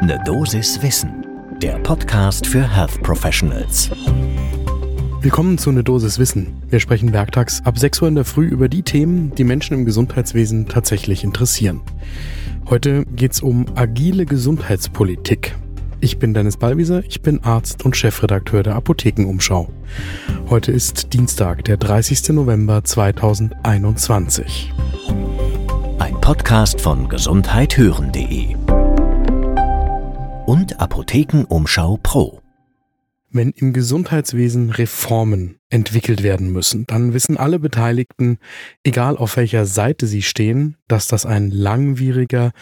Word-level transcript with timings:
Ne 0.00 0.16
Dosis 0.24 0.80
Wissen, 0.80 1.26
der 1.60 1.76
Podcast 1.80 2.46
für 2.46 2.62
Health 2.62 3.02
Professionals. 3.02 3.90
Willkommen 5.20 5.58
zu 5.58 5.72
Ne 5.72 5.82
Dosis 5.82 6.20
Wissen. 6.20 6.62
Wir 6.68 6.78
sprechen 6.78 7.12
werktags 7.12 7.60
ab 7.64 7.76
6 7.76 8.02
Uhr 8.02 8.08
in 8.08 8.14
der 8.14 8.24
Früh 8.24 8.46
über 8.46 8.68
die 8.68 8.84
Themen, 8.84 9.34
die 9.34 9.42
Menschen 9.42 9.74
im 9.74 9.84
Gesundheitswesen 9.84 10.68
tatsächlich 10.68 11.24
interessieren. 11.24 11.80
Heute 12.70 13.04
geht 13.06 13.32
es 13.32 13.40
um 13.40 13.66
agile 13.74 14.24
Gesundheitspolitik. 14.24 15.56
Ich 16.00 16.20
bin 16.20 16.32
Dennis 16.32 16.58
Ballwieser, 16.58 17.02
ich 17.04 17.20
bin 17.20 17.42
Arzt 17.42 17.84
und 17.84 17.96
Chefredakteur 17.96 18.62
der 18.62 18.76
Apothekenumschau. 18.76 19.68
Heute 20.48 20.70
ist 20.70 21.12
Dienstag, 21.12 21.64
der 21.64 21.76
30. 21.76 22.28
November 22.28 22.84
2021. 22.84 24.72
Ein 25.98 26.20
Podcast 26.20 26.80
von 26.80 27.08
gesundheithören.de 27.08 28.57
und 30.48 30.80
Apothekenumschau 30.80 31.98
Pro. 32.02 32.40
Wenn 33.30 33.50
im 33.50 33.74
Gesundheitswesen 33.74 34.70
Reformen 34.70 35.58
entwickelt 35.68 36.22
werden 36.22 36.50
müssen, 36.50 36.86
dann 36.86 37.12
wissen 37.12 37.36
alle 37.36 37.58
Beteiligten, 37.58 38.38
egal 38.82 39.18
auf 39.18 39.36
welcher 39.36 39.66
Seite 39.66 40.06
sie 40.06 40.22
stehen, 40.22 40.78
dass 40.88 41.06
das 41.06 41.26
ein 41.26 41.50
langwieriger, 41.50 42.52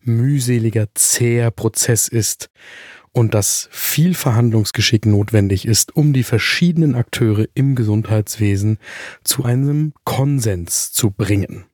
mühseliger, 0.00 0.86
zäher 0.94 1.50
Prozess 1.50 2.08
ist 2.08 2.48
und 3.12 3.34
dass 3.34 3.68
viel 3.70 4.14
Verhandlungsgeschick 4.14 5.04
notwendig 5.04 5.66
ist, 5.68 5.94
um 5.94 6.14
die 6.14 6.22
verschiedenen 6.22 6.94
Akteure 6.94 7.44
im 7.52 7.74
Gesundheitswesen 7.74 8.78
zu 9.22 9.44
einem 9.44 9.92
Konsens 10.04 10.92
zu 10.92 11.10
bringen. 11.10 11.66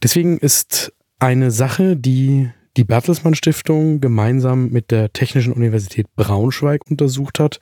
Deswegen 0.00 0.38
ist 0.38 0.92
eine 1.18 1.50
Sache, 1.50 1.96
die 1.96 2.52
die 2.78 2.84
Bertelsmann 2.84 3.34
Stiftung 3.34 4.00
gemeinsam 4.00 4.70
mit 4.70 4.92
der 4.92 5.12
Technischen 5.12 5.52
Universität 5.52 6.06
Braunschweig 6.14 6.88
untersucht 6.88 7.40
hat. 7.40 7.60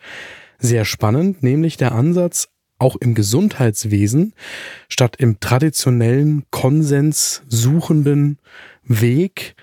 Sehr 0.59 0.85
spannend, 0.85 1.43
nämlich 1.43 1.79
der 1.79 1.93
Ansatz, 1.93 2.49
auch 2.79 2.97
im 2.97 3.15
Gesundheitswesen 3.15 4.35
statt 4.91 5.17
im 5.19 5.41
traditionellen 5.41 6.45
Konsens 6.51 7.43
suchenden 7.49 8.39
Weg 8.85 9.55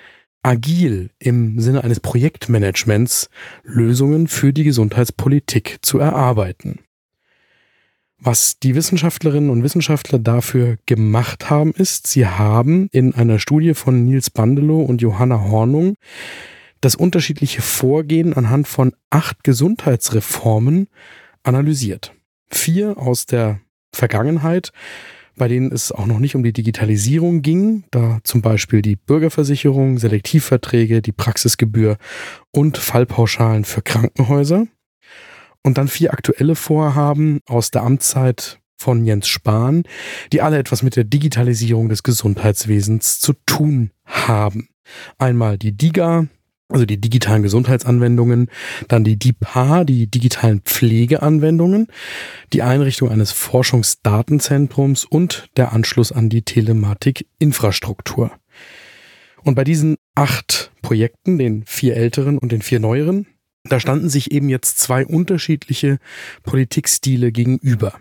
agil 0.42 1.11
im 1.19 1.59
Sinne 1.59 1.83
eines 1.83 1.99
Projektmanagements 1.99 3.30
Lösungen 3.64 4.27
für 4.27 4.53
die 4.53 4.64
Gesundheitspolitik 4.64 5.77
zu 5.83 5.99
erarbeiten. 5.99 6.80
Was 8.25 8.57
die 8.57 8.73
Wissenschaftlerinnen 8.73 9.49
und 9.49 9.63
Wissenschaftler 9.63 10.17
dafür 10.17 10.77
gemacht 10.85 11.49
haben, 11.49 11.73
ist, 11.73 12.07
sie 12.07 12.25
haben 12.25 12.88
in 12.93 13.13
einer 13.13 13.38
Studie 13.38 13.73
von 13.73 14.05
Nils 14.05 14.30
Bandelow 14.30 14.81
und 14.81 15.02
Johanna 15.02 15.41
Hornung 15.41 15.95
das 16.80 16.95
unterschiedliche 16.95 17.61
Vorgehen 17.61 18.33
anhand 18.33 18.69
von 18.69 18.93
acht 19.09 19.43
Gesundheitsreformen 19.43 20.88
analysiert. 21.43 22.13
Vier 22.49 22.97
aus 22.97 23.25
der 23.25 23.59
Vergangenheit, 23.91 24.71
bei 25.35 25.49
denen 25.49 25.73
es 25.73 25.91
auch 25.91 26.05
noch 26.05 26.19
nicht 26.19 26.35
um 26.35 26.43
die 26.43 26.53
Digitalisierung 26.53 27.41
ging, 27.41 27.83
da 27.91 28.19
zum 28.23 28.41
Beispiel 28.41 28.81
die 28.81 28.95
Bürgerversicherung, 28.95 29.97
Selektivverträge, 29.97 31.02
die 31.02 31.11
Praxisgebühr 31.11 31.97
und 32.52 32.77
Fallpauschalen 32.77 33.65
für 33.65 33.81
Krankenhäuser. 33.81 34.67
Und 35.64 35.78
dann 35.78 35.88
vier 35.88 36.14
aktuelle 36.14 36.56
Vorhaben 36.56 37.39
aus 37.47 37.72
der 37.72 37.83
Amtszeit 37.83 38.59
von 38.78 39.06
Jens 39.06 39.28
Spahn, 39.28 39.83
die 40.33 40.42
alle 40.42 40.58
etwas 40.58 40.83
mit 40.83 40.95
der 40.97 41.05
Digitalisierung 41.05 41.88
des 41.88 42.03
Gesundheitswesens 42.03 43.20
zu 43.20 43.33
tun 43.45 43.92
haben. 44.05 44.67
Einmal 45.17 45.58
die 45.58 45.72
DIGA, 45.72 46.28
also 46.67 46.86
die 46.86 47.00
digitalen 47.00 47.44
Gesundheitsanwendungen, 47.44 48.50
dann 48.88 49.03
die 49.03 49.17
DIPA, 49.17 49.83
die 49.86 50.08
digitalen 50.08 50.61
Pflegeanwendungen, 50.61 51.88
die 52.52 52.61
Einrichtung 52.61 53.09
eines 53.09 53.31
Forschungsdatenzentrums 53.31 55.05
und 55.05 55.49
der 55.55 55.71
Anschluss 55.71 56.11
an 56.11 56.30
die 56.30 56.42
Telematikinfrastruktur. 56.42 58.32
Und 59.43 59.55
bei 59.55 59.64
diesen 59.64 59.98
acht 60.16 60.71
Projekten, 60.82 61.37
den 61.37 61.64
vier 61.66 61.95
älteren 61.95 62.37
und 62.37 62.52
den 62.52 62.61
vier 62.61 62.80
neueren, 62.80 63.27
da 63.63 63.79
standen 63.79 64.09
sich 64.09 64.31
eben 64.31 64.49
jetzt 64.49 64.79
zwei 64.79 65.05
unterschiedliche 65.05 65.99
Politikstile 66.43 67.31
gegenüber. 67.31 67.99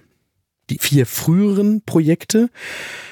Die 0.71 0.79
vier 0.79 1.07
früheren 1.07 1.83
Projekte 1.83 2.51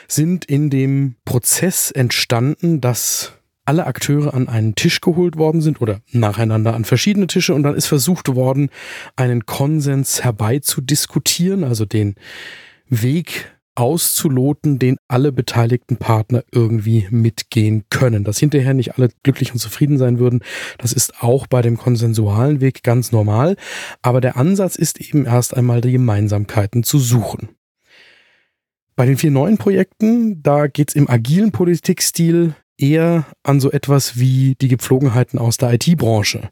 sind 0.09 0.45
in 0.45 0.71
dem 0.71 1.17
Prozess 1.25 1.91
entstanden, 1.91 2.81
dass 2.81 3.33
alle 3.65 3.87
Akteure 3.87 4.35
an 4.35 4.49
einen 4.49 4.75
Tisch 4.75 5.01
geholt 5.01 5.37
worden 5.37 5.61
sind 5.61 5.81
oder 5.81 6.01
nacheinander 6.11 6.75
an 6.75 6.85
verschiedene 6.85 7.29
Tische 7.29 7.55
und 7.55 7.63
dann 7.63 7.77
ist 7.77 7.87
versucht 7.87 8.35
worden, 8.35 8.71
einen 9.15 9.47
Konsens 9.47 10.25
herbeizudiskutieren, 10.25 11.63
also 11.63 11.85
den 11.85 12.17
Weg 12.89 13.53
auszuloten, 13.75 14.79
den 14.79 14.99
alle 15.09 15.33
beteiligten 15.33 15.97
Partner 15.97 16.43
irgendwie 16.53 17.07
mitgehen 17.11 17.85
können. 17.91 18.25
Dass 18.25 18.39
hinterher 18.39 18.75
nicht 18.75 18.97
alle 18.97 19.11
glücklich 19.23 19.53
und 19.53 19.59
zufrieden 19.59 19.99
sein 19.99 20.19
würden, 20.19 20.41
das 20.79 20.93
ist 20.93 21.23
auch 21.23 21.47
bei 21.47 21.63
dem 21.63 21.77
konsensualen 21.77 22.61
Weg 22.61 22.83
ganz 22.83 23.13
normal. 23.13 23.57
Aber 24.03 24.21
der 24.21 24.37
Ansatz 24.37 24.77
ist 24.77 25.01
eben 25.01 25.25
erst 25.25 25.57
einmal 25.57 25.81
die 25.81 25.93
Gemeinsamkeiten 25.93 26.83
zu 26.83 26.99
suchen. 26.99 27.51
Bei 28.97 29.07
den 29.07 29.17
vier 29.17 29.31
neuen 29.31 29.57
Projekten, 29.57 30.43
da 30.43 30.67
geht 30.67 30.91
es 30.91 30.95
im 30.95 31.09
agilen 31.09 31.53
Politikstil 31.53 32.55
eher 32.77 33.27
an 33.43 33.61
so 33.61 33.71
etwas 33.71 34.19
wie 34.19 34.57
die 34.61 34.69
Gepflogenheiten 34.69 35.39
aus 35.39 35.57
der 35.57 35.73
IT-Branche. 35.75 36.51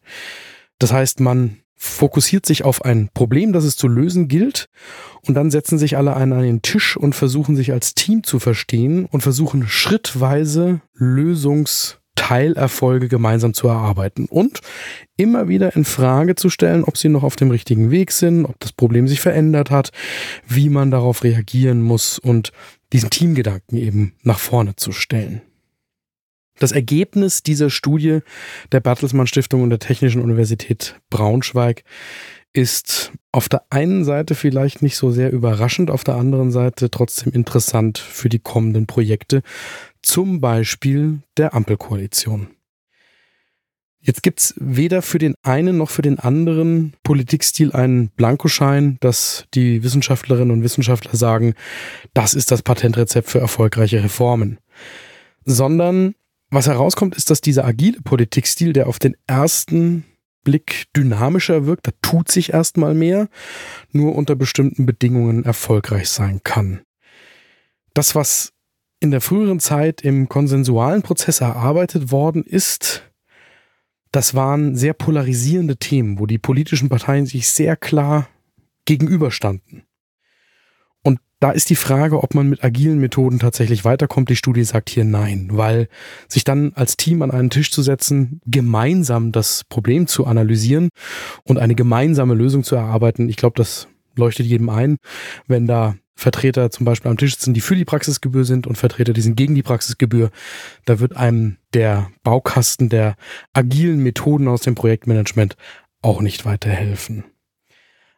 Das 0.78 0.92
heißt, 0.92 1.20
man 1.20 1.58
fokussiert 1.78 2.44
sich 2.44 2.64
auf 2.64 2.84
ein 2.84 3.08
Problem, 3.14 3.52
das 3.52 3.62
es 3.64 3.76
zu 3.76 3.86
lösen 3.88 4.28
gilt, 4.28 4.68
und 5.26 5.34
dann 5.34 5.50
setzen 5.50 5.78
sich 5.78 5.96
alle 5.96 6.14
an 6.14 6.32
einen 6.32 6.62
Tisch 6.62 6.96
und 6.96 7.14
versuchen 7.14 7.56
sich 7.56 7.72
als 7.72 7.94
Team 7.94 8.22
zu 8.24 8.40
verstehen 8.40 9.06
und 9.06 9.22
versuchen 9.22 9.68
schrittweise 9.68 10.80
Lösungsteilerfolge 10.94 13.08
gemeinsam 13.08 13.54
zu 13.54 13.68
erarbeiten 13.68 14.26
und 14.26 14.60
immer 15.16 15.48
wieder 15.48 15.74
in 15.76 15.84
Frage 15.84 16.34
zu 16.34 16.50
stellen, 16.50 16.84
ob 16.84 16.98
sie 16.98 17.08
noch 17.08 17.22
auf 17.22 17.36
dem 17.36 17.50
richtigen 17.50 17.90
Weg 17.90 18.12
sind, 18.12 18.44
ob 18.44 18.60
das 18.60 18.72
Problem 18.72 19.06
sich 19.06 19.20
verändert 19.20 19.70
hat, 19.70 19.90
wie 20.46 20.68
man 20.68 20.90
darauf 20.90 21.22
reagieren 21.22 21.80
muss 21.82 22.18
und 22.18 22.52
diesen 22.92 23.10
Teamgedanken 23.10 23.78
eben 23.78 24.14
nach 24.22 24.38
vorne 24.38 24.76
zu 24.76 24.92
stellen. 24.92 25.42
Das 26.58 26.72
Ergebnis 26.72 27.42
dieser 27.42 27.70
Studie 27.70 28.20
der 28.72 28.80
Bertelsmann 28.80 29.26
Stiftung 29.26 29.62
und 29.62 29.70
der 29.70 29.78
Technischen 29.78 30.22
Universität 30.22 31.00
Braunschweig 31.10 31.84
ist 32.52 33.12
auf 33.30 33.48
der 33.48 33.62
einen 33.70 34.04
Seite 34.04 34.34
vielleicht 34.34 34.82
nicht 34.82 34.96
so 34.96 35.10
sehr 35.10 35.30
überraschend, 35.30 35.90
auf 35.90 36.02
der 36.02 36.16
anderen 36.16 36.50
Seite 36.50 36.90
trotzdem 36.90 37.32
interessant 37.32 37.98
für 37.98 38.28
die 38.28 38.38
kommenden 38.38 38.86
Projekte, 38.86 39.42
zum 40.02 40.40
Beispiel 40.40 41.20
der 41.36 41.54
Ampelkoalition. 41.54 42.48
Jetzt 44.00 44.22
gibt's 44.22 44.54
weder 44.56 45.02
für 45.02 45.18
den 45.18 45.34
einen 45.42 45.76
noch 45.76 45.90
für 45.90 46.02
den 46.02 46.18
anderen 46.18 46.94
Politikstil 47.02 47.72
einen 47.72 48.08
Blankoschein, 48.10 48.96
dass 49.00 49.44
die 49.54 49.82
Wissenschaftlerinnen 49.82 50.50
und 50.50 50.62
Wissenschaftler 50.62 51.16
sagen, 51.16 51.54
das 52.14 52.34
ist 52.34 52.50
das 52.50 52.62
Patentrezept 52.62 53.28
für 53.28 53.40
erfolgreiche 53.40 54.02
Reformen, 54.02 54.58
sondern 55.44 56.14
was 56.50 56.66
herauskommt, 56.66 57.14
ist, 57.14 57.30
dass 57.30 57.40
dieser 57.40 57.64
agile 57.64 58.00
Politikstil, 58.02 58.72
der 58.72 58.86
auf 58.86 58.98
den 58.98 59.16
ersten 59.26 60.04
Blick 60.44 60.86
dynamischer 60.96 61.66
wirkt, 61.66 61.86
da 61.86 61.90
tut 62.00 62.30
sich 62.30 62.52
erstmal 62.52 62.94
mehr, 62.94 63.28
nur 63.92 64.14
unter 64.14 64.34
bestimmten 64.34 64.86
Bedingungen 64.86 65.44
erfolgreich 65.44 66.08
sein 66.08 66.40
kann. 66.42 66.80
Das, 67.92 68.14
was 68.14 68.52
in 69.00 69.10
der 69.10 69.20
früheren 69.20 69.60
Zeit 69.60 70.00
im 70.00 70.28
konsensualen 70.28 71.02
Prozess 71.02 71.40
erarbeitet 71.40 72.10
worden 72.10 72.44
ist, 72.44 73.04
das 74.10 74.34
waren 74.34 74.74
sehr 74.74 74.94
polarisierende 74.94 75.76
Themen, 75.76 76.18
wo 76.18 76.26
die 76.26 76.38
politischen 76.38 76.88
Parteien 76.88 77.26
sich 77.26 77.48
sehr 77.48 77.76
klar 77.76 78.28
gegenüberstanden. 78.86 79.82
Da 81.40 81.52
ist 81.52 81.70
die 81.70 81.76
Frage, 81.76 82.22
ob 82.22 82.34
man 82.34 82.48
mit 82.48 82.64
agilen 82.64 82.98
Methoden 82.98 83.38
tatsächlich 83.38 83.84
weiterkommt. 83.84 84.28
Die 84.28 84.36
Studie 84.36 84.64
sagt 84.64 84.90
hier 84.90 85.04
nein, 85.04 85.50
weil 85.52 85.88
sich 86.26 86.42
dann 86.42 86.72
als 86.74 86.96
Team 86.96 87.22
an 87.22 87.30
einen 87.30 87.50
Tisch 87.50 87.70
zu 87.70 87.82
setzen, 87.82 88.40
gemeinsam 88.44 89.30
das 89.30 89.62
Problem 89.68 90.08
zu 90.08 90.26
analysieren 90.26 90.88
und 91.44 91.58
eine 91.58 91.76
gemeinsame 91.76 92.34
Lösung 92.34 92.64
zu 92.64 92.74
erarbeiten, 92.74 93.28
ich 93.28 93.36
glaube, 93.36 93.54
das 93.56 93.86
leuchtet 94.16 94.46
jedem 94.46 94.68
ein, 94.68 94.96
wenn 95.46 95.68
da 95.68 95.94
Vertreter 96.16 96.72
zum 96.72 96.84
Beispiel 96.84 97.12
am 97.12 97.16
Tisch 97.16 97.34
sitzen, 97.34 97.54
die 97.54 97.60
für 97.60 97.76
die 97.76 97.84
Praxisgebühr 97.84 98.44
sind 98.44 98.66
und 98.66 98.76
Vertreter, 98.76 99.12
die 99.12 99.20
sind 99.20 99.36
gegen 99.36 99.54
die 99.54 99.62
Praxisgebühr. 99.62 100.30
Da 100.84 100.98
wird 100.98 101.16
einem 101.16 101.58
der 101.74 102.10
Baukasten 102.24 102.88
der 102.88 103.14
agilen 103.52 104.02
Methoden 104.02 104.48
aus 104.48 104.62
dem 104.62 104.74
Projektmanagement 104.74 105.56
auch 106.02 106.20
nicht 106.20 106.44
weiterhelfen. 106.44 107.22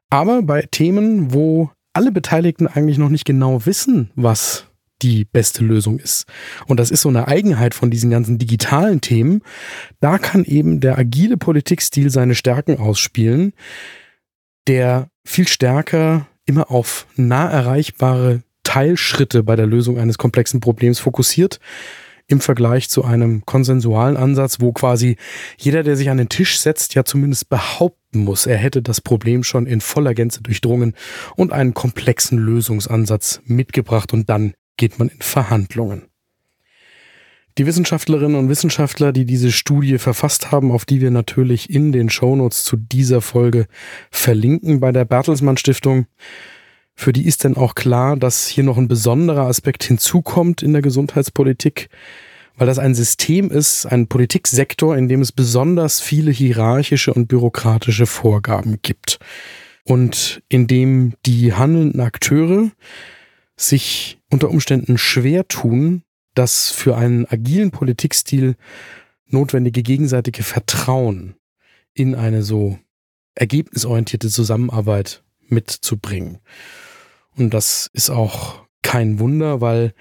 Aber 0.09 0.41
bei 0.41 0.63
Themen, 0.63 1.35
wo 1.35 1.71
alle 1.93 2.13
Beteiligten 2.13 2.67
eigentlich 2.67 2.99
noch 2.99 3.09
nicht 3.09 3.25
genau 3.25 3.67
wissen, 3.67 4.11
was 4.15 4.67
die 5.03 5.25
beste 5.25 5.65
Lösung 5.65 5.99
ist. 5.99 6.27
Und 6.67 6.79
das 6.79 6.91
ist 6.91 7.03
so 7.03 7.09
eine 7.09 7.27
Eigenheit 7.27 7.75
von 7.75 7.91
diesen 7.91 8.11
ganzen 8.11 8.39
digitalen 8.39 9.01
Themen. 9.01 9.43
Da 10.01 10.19
kann 10.19 10.45
eben 10.45 10.81
der 10.81 10.99
agile 10.99 11.37
Politikstil 11.37 12.11
seine 12.11 12.35
Stärken 12.35 12.79
ausspielen, 12.79 13.55
der 14.67 15.09
viel 15.25 15.49
stärker 15.49 16.27
immer 16.45 16.71
auf 16.71 17.07
nah 17.17 17.49
erreichbare 17.51 18.43
Teilschritte 18.63 19.43
bei 19.43 19.57
der 19.57 19.67
Lösung 19.67 19.99
eines 19.99 20.19
komplexen 20.19 20.61
Problems 20.61 21.01
fokussiert 21.01 21.61
im 22.31 22.41
Vergleich 22.41 22.89
zu 22.89 23.05
einem 23.05 23.45
konsensualen 23.45 24.17
Ansatz, 24.17 24.59
wo 24.61 24.73
quasi 24.73 25.17
jeder, 25.59 25.83
der 25.83 25.97
sich 25.97 26.11
an 26.11 26.19
den 26.19 26.29
Tisch 26.29 26.61
setzt, 26.61 26.95
ja 26.95 27.05
zumindest 27.05 27.49
behaupten 27.49 28.21
muss, 28.21 28.47
er 28.47 28.57
hätte 28.57 28.83
das 28.83 29.01
Problem 29.01 29.43
schon 29.43 29.67
in 29.67 29.81
voller 29.81 30.15
Gänze 30.15 30.43
durchdrungen 30.43 30.95
und 31.37 31.53
einen 31.53 31.75
komplexen 31.75 32.39
Lösungsansatz 32.39 33.41
mitgebracht 33.45 34.13
und 34.13 34.29
dann 34.29 34.55
geht 34.77 34.99
man 34.99 35.09
in 35.09 35.21
Verhandlungen. 35.21 36.05
Die 37.59 37.67
Wissenschaftlerinnen 37.67 38.39
und 38.39 38.49
Wissenschaftler, 38.49 39.13
die 39.13 39.25
diese 39.25 39.51
Studie 39.51 39.99
verfasst 39.99 40.53
haben, 40.53 40.71
auf 40.71 40.85
die 40.85 41.01
wir 41.01 41.11
natürlich 41.11 41.69
in 41.69 41.91
den 41.91 42.09
Shownotes 42.09 42.63
zu 42.63 42.77
dieser 42.77 43.21
Folge 43.21 43.67
verlinken 44.11 44.79
bei 44.79 44.93
der 44.93 45.05
Bertelsmann 45.05 45.57
Stiftung, 45.57 46.07
für 47.01 47.15
die 47.15 47.25
ist 47.25 47.45
denn 47.45 47.57
auch 47.57 47.75
klar, 47.75 48.15
dass 48.15 48.47
hier 48.47 48.63
noch 48.63 48.77
ein 48.77 48.87
besonderer 48.87 49.47
Aspekt 49.47 49.85
hinzukommt 49.85 50.63
in 50.63 50.75
der 50.75 50.83
Gesundheitspolitik, 50.83 51.89
weil 52.59 52.67
das 52.67 52.79
ein 52.79 52.95
System 52.95 53.51
ist, 53.51 53.87
ein 53.87 54.07
Politiksektor, 54.07 54.95
in 54.99 55.09
dem 55.09 55.23
es 55.23 55.33
besonders 55.33 56.03
viele 56.03 56.31
hierarchische 56.31 57.15
und 57.15 57.27
bürokratische 57.27 58.05
Vorgaben 58.05 58.81
gibt 58.83 59.19
und 59.85 60.43
in 60.51 60.67
dem 60.67 61.15
die 61.25 61.55
handelnden 61.55 62.03
Akteure 62.03 62.71
sich 63.57 64.19
unter 64.31 64.51
Umständen 64.51 64.99
schwer 64.99 65.49
tun, 65.49 66.03
das 66.35 66.71
für 66.71 66.99
einen 66.99 67.25
agilen 67.25 67.71
Politikstil 67.71 68.57
notwendige 69.27 69.83
gegenseitige 69.83 70.43
Vertrauen 70.43 71.35
in 71.95 72.15
eine 72.15 72.43
so 72.43 72.79
ergebnisorientierte 73.37 74.29
Zusammenarbeit 74.29 75.23
mitzubringen. 75.49 76.41
Und 77.37 77.55
das 77.55 77.91
ist 77.93 78.11
auch 78.11 78.65
kein 78.83 79.19
Wunder, 79.19 79.61
weil 79.61 79.93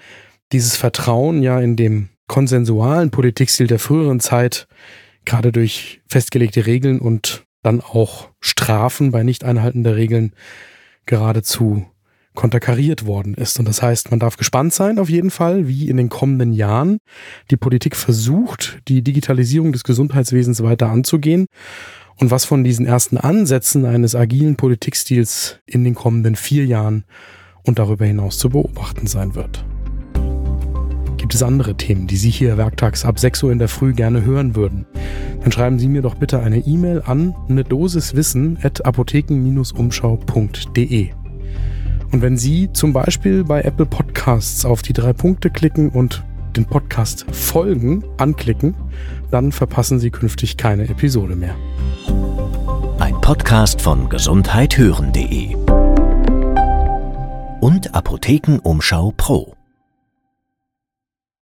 dieses 0.52 0.76
Vertrauen 0.76 1.42
ja 1.42 1.60
in 1.60 1.76
dem 1.76 2.08
konsensualen 2.26 3.10
Politikstil 3.10 3.66
der 3.66 3.78
früheren 3.78 4.20
Zeit 4.20 4.66
gerade 5.24 5.52
durch 5.52 6.00
festgelegte 6.08 6.66
Regeln 6.66 6.98
und 6.98 7.44
dann 7.62 7.80
auch 7.80 8.30
Strafen 8.40 9.10
bei 9.10 9.22
Nicht-Einhalten 9.22 9.84
der 9.84 9.96
Regeln 9.96 10.32
geradezu 11.06 11.86
konterkariert 12.34 13.06
worden 13.06 13.34
ist. 13.34 13.58
Und 13.58 13.66
das 13.66 13.82
heißt, 13.82 14.10
man 14.10 14.20
darf 14.20 14.36
gespannt 14.36 14.72
sein 14.72 14.98
auf 14.98 15.10
jeden 15.10 15.30
Fall, 15.30 15.66
wie 15.66 15.88
in 15.88 15.96
den 15.96 16.08
kommenden 16.08 16.52
Jahren 16.52 16.98
die 17.50 17.56
Politik 17.56 17.96
versucht, 17.96 18.78
die 18.88 19.02
Digitalisierung 19.02 19.72
des 19.72 19.84
Gesundheitswesens 19.84 20.62
weiter 20.62 20.88
anzugehen 20.88 21.46
und 22.20 22.30
was 22.30 22.44
von 22.44 22.62
diesen 22.62 22.86
ersten 22.86 23.16
Ansätzen 23.16 23.86
eines 23.86 24.14
agilen 24.14 24.56
Politikstils 24.56 25.58
in 25.66 25.84
den 25.84 25.94
kommenden 25.94 26.36
vier 26.36 26.66
Jahren 26.66 27.04
und 27.64 27.78
darüber 27.78 28.04
hinaus 28.04 28.36
zu 28.38 28.50
beobachten 28.50 29.06
sein 29.06 29.34
wird. 29.34 29.64
Gibt 31.16 31.34
es 31.34 31.42
andere 31.42 31.74
Themen, 31.76 32.06
die 32.06 32.16
Sie 32.16 32.30
hier 32.30 32.58
werktags 32.58 33.04
ab 33.04 33.18
6 33.18 33.42
Uhr 33.44 33.52
in 33.52 33.58
der 33.58 33.68
Früh 33.68 33.94
gerne 33.94 34.24
hören 34.24 34.54
würden? 34.54 34.86
Dann 35.40 35.52
schreiben 35.52 35.78
Sie 35.78 35.88
mir 35.88 36.02
doch 36.02 36.14
bitte 36.14 36.40
eine 36.40 36.58
E-Mail 36.58 37.02
an 37.04 37.34
eine 37.48 37.64
Dosiswissen 37.64 38.58
at 38.62 38.84
apotheken-umschau.de. 38.84 41.10
Und 42.12 42.22
wenn 42.22 42.36
Sie 42.36 42.72
zum 42.72 42.92
Beispiel 42.92 43.44
bei 43.44 43.62
Apple 43.62 43.86
Podcasts 43.86 44.64
auf 44.64 44.82
die 44.82 44.92
drei 44.92 45.12
Punkte 45.12 45.50
klicken 45.50 45.90
und 45.90 46.24
den 46.56 46.64
Podcast 46.66 47.26
Folgen 47.32 48.04
anklicken, 48.18 48.74
dann 49.30 49.52
verpassen 49.52 49.98
Sie 49.98 50.10
künftig 50.10 50.56
keine 50.56 50.88
Episode 50.88 51.36
mehr. 51.36 51.54
Ein 52.98 53.20
Podcast 53.20 53.80
von 53.80 54.08
gesundheithören.de 54.08 55.54
und 57.60 57.94
Apothekenumschau 57.94 59.12
Pro. 59.16 59.59